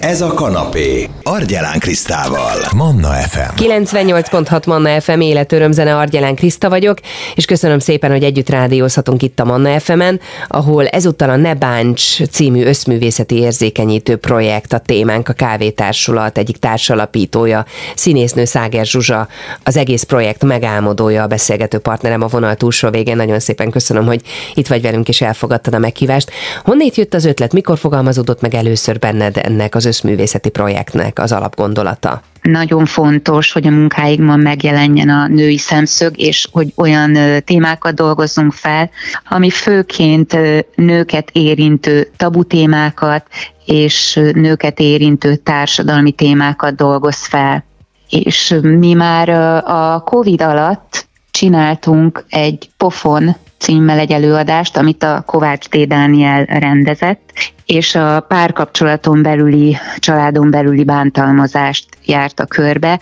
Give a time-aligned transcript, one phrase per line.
[0.00, 1.08] Ez a kanapé.
[1.22, 2.56] Argyelán Krisztával.
[2.74, 3.62] Manna FM.
[3.62, 6.98] 98.6 Manna FM életörömzene Argyelán Kriszta vagyok,
[7.34, 12.22] és köszönöm szépen, hogy együtt rádiózhatunk itt a Manna FM-en, ahol ezúttal a Ne Báncs
[12.22, 17.64] című összművészeti érzékenyítő projekt a témánk, a Kávétársulat egyik társalapítója,
[17.94, 19.28] színésznő Száger Zsuzsa,
[19.64, 23.16] az egész projekt megálmodója, a beszélgető partnerem a vonal túlsó végén.
[23.16, 24.22] Nagyon szépen köszönöm, hogy
[24.54, 26.30] itt vagy velünk és elfogadtad a meghívást.
[26.64, 32.22] Honnét jött az ötlet, mikor fogalmazódott meg először benned ennek az összművészeti projektnek az alapgondolata?
[32.42, 38.90] Nagyon fontos, hogy a munkáikban megjelenjen a női szemszög, és hogy olyan témákat dolgozzunk fel,
[39.28, 40.36] ami főként
[40.74, 43.26] nőket érintő tabu témákat
[43.64, 47.64] és nőket érintő társadalmi témákat dolgoz fel.
[48.08, 49.28] És mi már
[49.64, 55.86] a COVID alatt csináltunk egy pofon címmel egy előadást, amit a Kovács D.
[55.86, 57.32] Dániel rendezett,
[57.70, 63.00] és a párkapcsolaton belüli, családon belüli bántalmazást járt a körbe,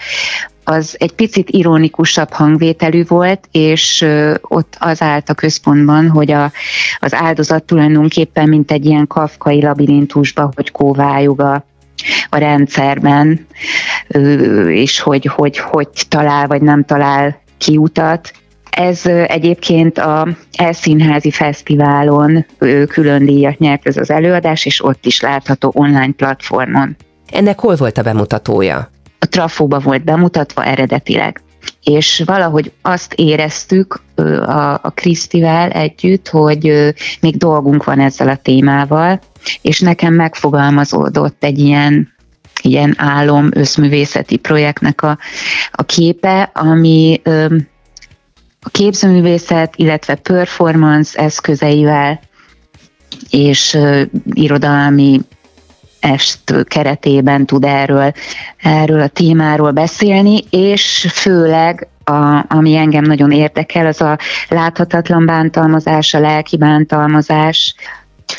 [0.64, 4.06] az egy picit ironikusabb hangvételű volt, és
[4.40, 6.52] ott az állt a központban, hogy a,
[6.98, 11.64] az áldozat tulajdonképpen mint egy ilyen kafkai labirintusba, hogy kóvályog a,
[12.28, 13.46] a rendszerben,
[14.68, 18.32] és hogy, hogy hogy talál vagy nem talál kiutat,
[18.70, 22.46] ez egyébként a Elszínházi Fesztiválon
[22.88, 26.96] külön díjat nyert ez az előadás, és ott is látható online platformon.
[27.32, 28.90] Ennek hol volt a bemutatója?
[29.18, 31.42] A Trafóba volt bemutatva eredetileg
[31.82, 39.20] és valahogy azt éreztük a, a Krisztivel együtt, hogy még dolgunk van ezzel a témával,
[39.62, 42.16] és nekem megfogalmazódott egy ilyen
[42.62, 45.18] ilyen álom összművészeti projektnek a,
[45.70, 47.20] a képe, ami
[48.68, 52.20] a képzőművészet, illetve performance eszközeivel
[53.30, 54.02] és uh,
[54.32, 55.20] irodalmi
[56.00, 58.12] est keretében tud erről,
[58.56, 66.14] erről a témáról beszélni, és főleg a, ami engem nagyon érdekel, az a láthatatlan bántalmazás,
[66.14, 67.74] a lelki bántalmazás,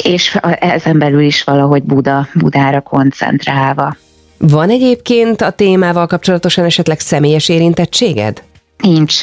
[0.03, 3.95] és ezen belül is valahogy Buda, Budára koncentrálva.
[4.37, 8.43] Van egyébként a témával kapcsolatosan esetleg személyes érintettséged?
[8.81, 9.21] Nincs.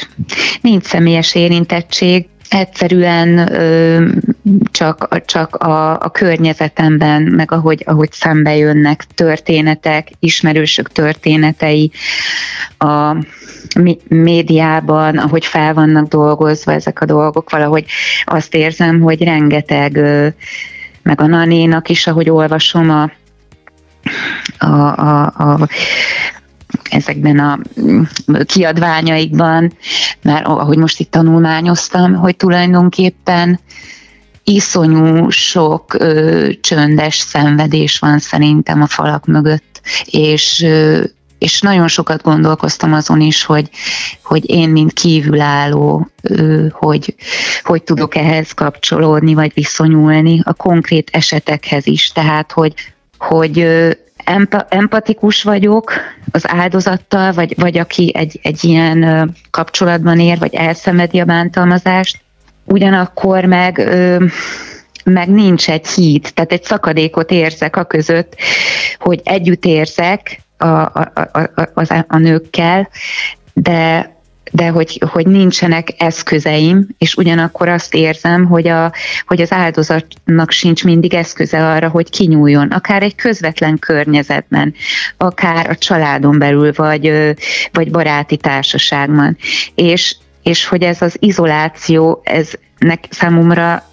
[0.61, 2.29] Nincs személyes érintettség.
[2.49, 4.05] Egyszerűen ö,
[4.71, 11.93] csak, csak a, a környezetemben, meg ahogy, ahogy szembe jönnek történetek, ismerősök történetei,
[12.79, 13.17] a
[14.09, 17.85] médiában, ahogy fel vannak dolgozva ezek a dolgok, valahogy
[18.25, 19.93] azt érzem, hogy rengeteg,
[21.03, 23.11] meg a nanénak is, ahogy olvasom a,
[24.59, 25.69] a, a, a
[26.91, 28.03] ezekben a mm,
[28.45, 29.73] kiadványaikban,
[30.23, 33.61] mert ahogy most itt tanulmányoztam, hogy tulajdonképpen
[34.45, 41.03] iszonyú sok ö, csöndes szenvedés van szerintem a falak mögött, és ö,
[41.39, 43.71] és nagyon sokat gondolkoztam azon is, hogy,
[44.23, 46.09] hogy én, mint kívülálló,
[46.71, 47.15] hogy,
[47.63, 52.13] hogy tudok ehhez kapcsolódni, vagy viszonyulni a konkrét esetekhez is.
[52.13, 52.75] Tehát, hogy,
[53.19, 53.59] hogy
[54.69, 55.93] empatikus vagyok
[56.31, 62.19] az áldozattal, vagy, vagy aki egy, egy ilyen kapcsolatban ér, vagy elszenvedi a bántalmazást,
[62.65, 63.89] ugyanakkor meg
[65.05, 68.37] meg nincs egy híd, tehát egy szakadékot érzek a között,
[68.99, 71.41] hogy együtt érzek a, a, a,
[71.75, 72.89] a, a nőkkel,
[73.53, 74.16] de
[74.53, 78.93] de hogy, hogy nincsenek eszközeim, és ugyanakkor azt érzem, hogy, a,
[79.27, 84.75] hogy az áldozatnak sincs mindig eszköze arra, hogy kinyúljon, akár egy közvetlen környezetben,
[85.17, 87.35] akár a családon belül, vagy,
[87.73, 89.37] vagy baráti társaságban.
[89.75, 93.85] És, és hogy ez az izoláció, ez nek, számomra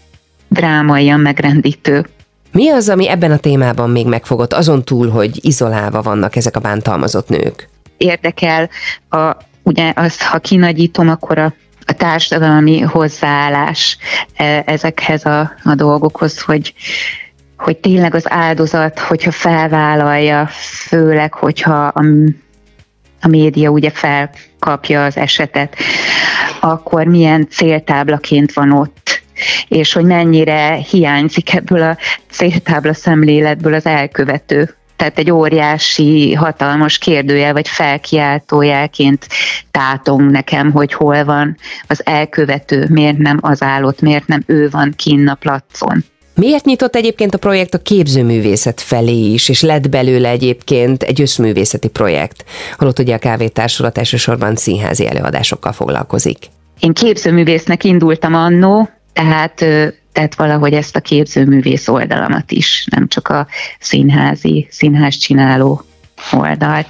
[0.47, 2.05] drámaian megrendítő.
[2.51, 6.59] Mi az, ami ebben a témában még megfogott, azon túl, hogy izolálva vannak ezek a
[6.59, 7.69] bántalmazott nők?
[7.97, 8.69] Érdekel
[9.09, 11.53] a ugye azt, ha kinagyítom, akkor a,
[11.85, 13.97] a társadalmi hozzáállás
[14.35, 16.73] e, ezekhez a, a dolgokhoz, hogy,
[17.57, 20.47] hogy tényleg az áldozat, hogyha felvállalja,
[20.87, 22.03] főleg, hogyha a,
[23.21, 25.75] a média ugye felkapja az esetet,
[26.59, 29.21] akkor milyen céltáblaként van ott,
[29.67, 31.97] és hogy mennyire hiányzik ebből a
[32.29, 39.27] céltábla szemléletből az elkövető tehát egy óriási, hatalmas kérdőjel, vagy felkiáltójelként
[39.71, 41.57] tátong nekem, hogy hol van
[41.87, 46.03] az elkövető, miért nem az állott, miért nem ő van kinn a placon.
[46.35, 51.87] Miért nyitott egyébként a projekt a képzőművészet felé is, és lett belőle egyébként egy összművészeti
[51.87, 52.45] projekt,
[52.77, 56.37] holott ugye a kávétársulat elsősorban színházi előadásokkal foglalkozik?
[56.79, 59.65] Én képzőművésznek indultam annó, tehát
[60.13, 63.47] tehát valahogy ezt a képzőművész oldalamat is, nem csak a
[63.79, 65.81] színházi, színház csináló
[66.31, 66.87] oldalt.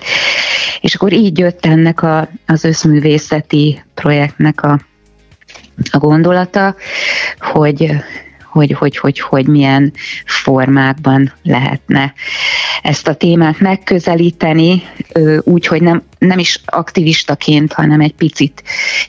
[0.82, 4.80] És akkor így jött ennek a, az összművészeti projektnek a,
[5.92, 6.76] a gondolata,
[7.40, 7.92] hogy
[8.54, 9.94] hogy, hogy, hogy, hogy milyen
[10.26, 12.14] formákban lehetne
[12.84, 14.84] ezt a témát megközelíteni,
[15.42, 18.64] úgy, hogy nem, nem is aktivistaként, hanem egy picit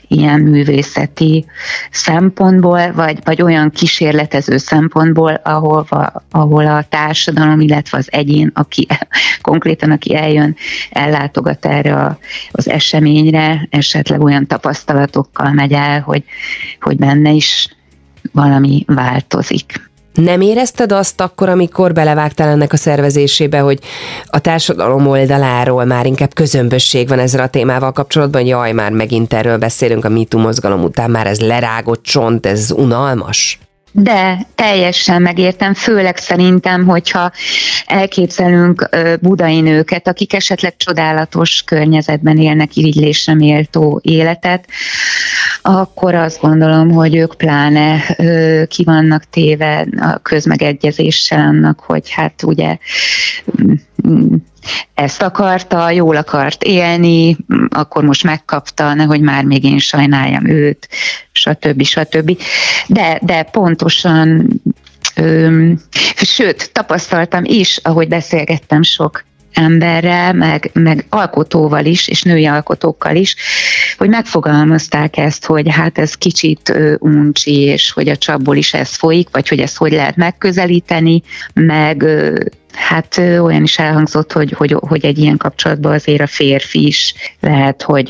[0.07, 1.45] ilyen művészeti
[1.91, 5.87] szempontból, vagy, vagy olyan kísérletező szempontból, ahol,
[6.31, 8.87] ahol a társadalom, illetve az egyén, aki
[9.41, 10.55] konkrétan, aki eljön,
[10.89, 12.17] ellátogat erre
[12.51, 16.23] az eseményre, esetleg olyan tapasztalatokkal megy el, hogy,
[16.79, 17.69] hogy benne is
[18.31, 19.93] valami változik.
[20.15, 23.79] Nem érezted azt akkor, amikor belevágtál ennek a szervezésébe, hogy
[24.25, 29.57] a társadalom oldaláról már inkább közömbösség van ezzel a témával kapcsolatban, jaj, már megint erről
[29.57, 33.59] beszélünk a MeToo mozgalom után, már ez lerágott csont, ez unalmas?
[33.97, 37.31] De teljesen megértem, főleg szerintem, hogyha
[37.85, 38.89] elképzelünk
[39.21, 44.65] budai nőket, akik esetleg csodálatos környezetben élnek irigylésre méltó életet,
[45.67, 48.01] akkor azt gondolom, hogy ők pláne
[48.67, 52.77] ki vannak téve a közmegegyezéssel annak, hogy hát ugye
[54.07, 54.33] mm,
[54.93, 57.37] ezt akarta, jól akart élni,
[57.69, 60.87] akkor most megkapta, nehogy már még én sajnáljam őt,
[61.31, 61.83] stb.
[61.83, 62.37] stb.
[62.87, 64.47] De, de pontosan,
[65.15, 65.79] öm,
[66.15, 69.23] sőt, tapasztaltam is, ahogy beszélgettem sok
[69.55, 73.35] emberrel, meg, meg alkotóval is, és női alkotókkal is,
[73.97, 79.27] hogy megfogalmazták ezt, hogy hát ez kicsit uncsi, és hogy a csapból is ez folyik,
[79.31, 81.23] vagy hogy ezt hogy lehet megközelíteni,
[81.53, 82.05] meg
[82.75, 87.81] Hát olyan is elhangzott, hogy, hogy, hogy egy ilyen kapcsolatban azért a férfi is lehet,
[87.81, 88.09] hogy,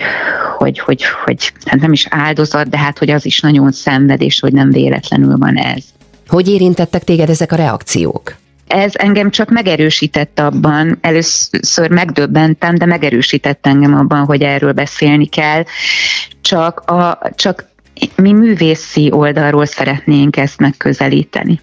[0.57, 4.39] hogy, hogy, hogy hát nem is áldozat, de hát hogy az is nagyon szenved, és
[4.39, 5.83] hogy nem véletlenül van ez.
[6.27, 8.35] Hogy érintettek téged ezek a reakciók?
[8.75, 15.63] Ez engem csak megerősített abban, először megdöbbentem, de megerősített engem abban, hogy erről beszélni kell.
[16.41, 17.65] Csak, a, csak
[18.15, 21.61] mi művészi oldalról szeretnénk ezt megközelíteni.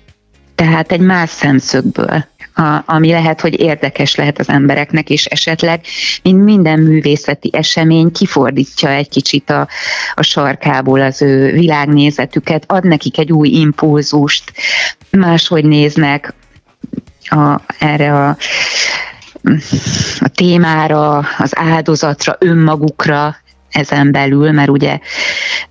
[0.55, 2.25] Tehát egy más szemszögből,
[2.55, 5.81] a, ami lehet, hogy érdekes lehet az embereknek, és esetleg,
[6.23, 9.69] mint minden művészeti esemény, kifordítja egy kicsit a,
[10.14, 14.53] a sarkából az ő világnézetüket, ad nekik egy új impulzust,
[15.11, 16.35] máshogy néznek
[17.32, 18.37] a, erre a,
[20.19, 23.37] a témára, az áldozatra, önmagukra
[23.70, 24.99] ezen belül, mert ugye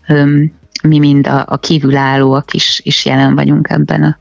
[0.08, 0.52] öm,
[0.84, 4.18] mi mind a, a kívülállóak is, is jelen vagyunk ebben a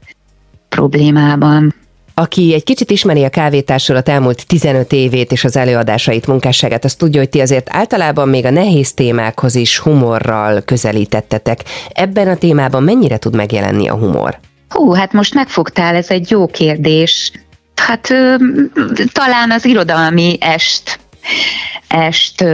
[0.68, 1.74] problémában.
[2.14, 7.20] Aki egy kicsit ismeri a kávétársulat elmúlt 15 évét és az előadásait, munkásságát, az tudja,
[7.20, 11.64] hogy ti azért általában még a nehéz témákhoz is humorral közelítettetek.
[11.88, 14.38] Ebben a témában mennyire tud megjelenni a humor?
[14.70, 17.32] Hú, hát most megfogtál, ez egy jó kérdés.
[17.74, 18.06] Hát
[19.12, 20.98] talán az irodalmi est
[21.90, 22.44] est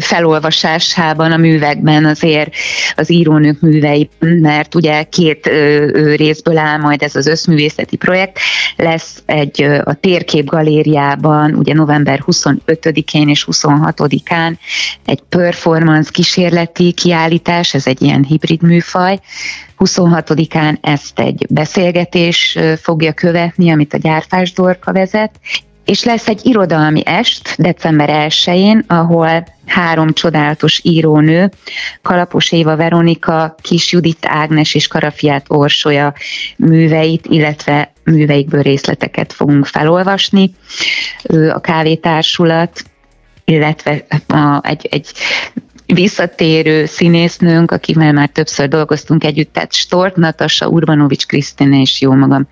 [0.00, 2.54] felolvasásában, a művekben azért
[2.96, 5.50] az írónők művei, mert ugye két
[6.16, 8.38] részből áll majd ez az összművészeti projekt.
[8.76, 14.54] Lesz egy a Térkép Galériában, ugye november 25-én és 26-án
[15.04, 19.20] egy performance kísérleti kiállítás, ez egy ilyen hibrid műfaj,
[19.78, 25.30] 26-án ezt egy beszélgetés fogja követni, amit a Gyárfás Dorka vezet,
[25.84, 31.50] és lesz egy irodalmi est december 1-én, ahol három csodálatos írónő,
[32.02, 36.14] Kalapos Éva Veronika, Kis Judit Ágnes és Karafiát Orsolya
[36.56, 40.54] műveit, illetve műveikből részleteket fogunk felolvasni.
[41.52, 42.82] A kávétársulat,
[43.44, 45.12] illetve a, egy, egy
[45.86, 52.48] visszatérő színésznőnk, akivel már többször dolgoztunk együtt, tehát Stort, Natasa, Urbanovics Krisztina és jó magam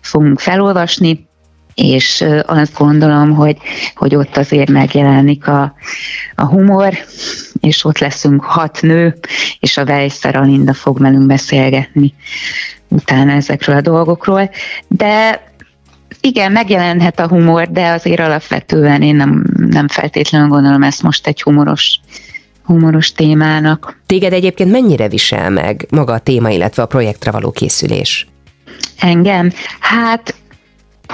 [0.00, 1.30] fogunk felolvasni
[1.74, 3.56] és azt gondolom, hogy,
[3.94, 5.74] hogy ott azért megjelenik a,
[6.34, 6.94] a humor,
[7.60, 9.14] és ott leszünk hat nő,
[9.60, 12.14] és a Vejszer Alinda fog velünk beszélgetni
[12.88, 14.50] utána ezekről a dolgokról,
[14.88, 15.42] de
[16.20, 21.42] igen, megjelenhet a humor, de azért alapvetően én nem, nem feltétlenül gondolom ezt most egy
[21.42, 22.00] humoros
[22.64, 24.00] humoros témának.
[24.06, 28.26] Téged egyébként mennyire visel meg maga a téma, illetve a projektre való készülés?
[28.98, 29.52] Engem?
[29.80, 30.34] Hát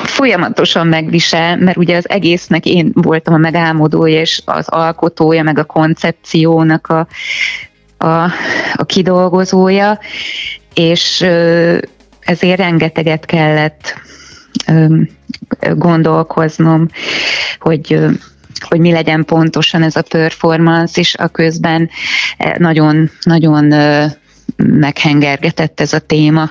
[0.05, 5.65] folyamatosan megvisel, mert ugye az egésznek én voltam a megálmodója, és az alkotója, meg a
[5.65, 7.07] koncepciónak a,
[8.07, 8.31] a,
[8.75, 9.99] a kidolgozója,
[10.75, 11.21] és
[12.21, 13.95] ezért rengeteget kellett
[15.75, 16.89] gondolkoznom,
[17.59, 17.99] hogy
[18.61, 21.91] hogy mi legyen pontosan ez a performance, és a közben
[22.57, 23.75] nagyon, nagyon
[24.57, 26.51] meghengergetett ez a téma.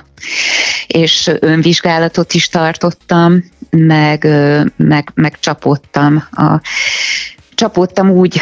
[0.88, 4.26] És önvizsgálatot is tartottam, meg,
[4.76, 6.60] meg, meg csapottam a
[7.58, 8.40] csapódtam úgy,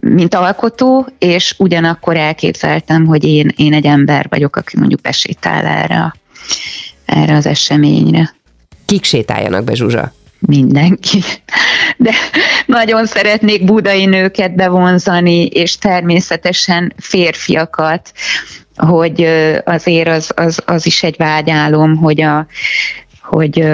[0.00, 6.14] mint alkotó, és ugyanakkor elképzeltem, hogy én, én egy ember vagyok, aki mondjuk besétál erre,
[7.04, 8.34] erre az eseményre.
[8.84, 10.12] Kik sétáljanak be, Zsuzsa?
[10.38, 11.22] Mindenki.
[11.96, 12.10] De
[12.66, 18.12] nagyon szeretnék budai nőket bevonzani, és természetesen férfiakat,
[18.86, 19.28] hogy
[19.64, 22.46] azért az, az, az is egy vágyálom, hogy a,
[23.22, 23.64] hogy,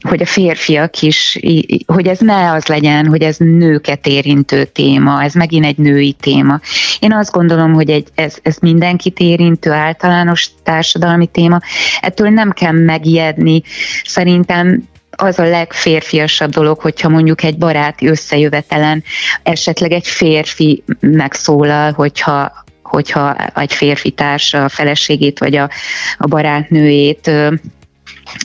[0.00, 1.38] hogy a férfiak is,
[1.86, 6.60] hogy ez ne az legyen, hogy ez nőket érintő téma, ez megint egy női téma.
[7.00, 11.60] Én azt gondolom, hogy egy, ez, ez mindenkit érintő általános társadalmi téma,
[12.00, 13.62] ettől nem kell megijedni.
[14.04, 19.04] Szerintem az a legférfiasabb dolog, hogyha mondjuk egy baráti összejövetelen
[19.42, 25.70] esetleg egy férfi megszólal, hogyha hogyha egy férfi társa a feleségét vagy a,
[26.18, 27.30] a barátnőjét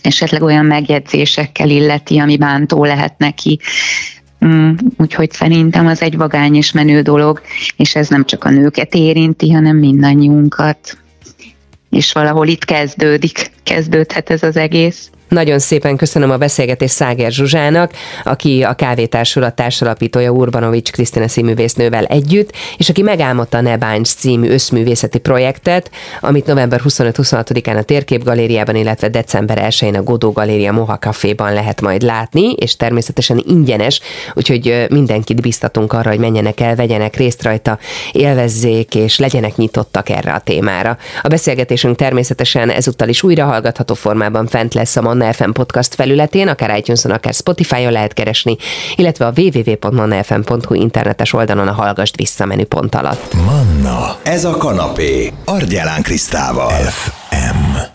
[0.01, 3.59] esetleg olyan megjegyzésekkel illeti, ami bántó lehet neki.
[4.45, 7.41] Mm, úgyhogy szerintem az egy vagány és menő dolog,
[7.77, 10.97] és ez nem csak a nőket érinti, hanem mindannyiunkat.
[11.89, 15.09] És valahol itt kezdődik, kezdődhet ez az egész.
[15.33, 17.91] Nagyon szépen köszönöm a beszélgetést Száger Zsuzsának,
[18.23, 25.19] aki a Kávétársulat társalapítója Urbanovics Krisztina színművésznővel együtt, és aki megálmodta a Nebáncs című összművészeti
[25.19, 31.53] projektet, amit november 25-26-án a Térkép Galériában, illetve december 1-én a Godó Galéria Moha Caféban
[31.53, 34.01] lehet majd látni, és természetesen ingyenes,
[34.33, 37.77] úgyhogy mindenkit biztatunk arra, hogy menjenek el, vegyenek részt rajta,
[38.11, 40.97] élvezzék, és legyenek nyitottak erre a témára.
[41.21, 46.47] A beszélgetésünk természetesen ezúttal is újra hallgatható formában fent lesz a Manna FM podcast felületén,
[46.47, 48.57] akár itunes akár Spotify-on lehet keresni,
[48.95, 53.33] illetve a www.mannafm.hu internetes oldalon a Hallgast vissza pont alatt.
[53.33, 56.71] Manna, ez a kanapé, Argyelán Krisztával.
[56.71, 57.92] FM.